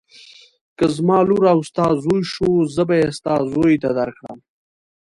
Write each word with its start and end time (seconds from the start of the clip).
که 0.77 0.85
زما 0.95 1.17
لور 1.27 1.45
او 1.53 1.59
ستا 1.69 1.87
زوی 2.03 2.21
شو 2.33 2.49
زه 2.75 2.83
به 2.87 2.95
یې 3.01 3.07
ستا 3.17 3.33
زوی 3.51 3.75
ته 3.83 3.89
درکړم. 3.99 4.39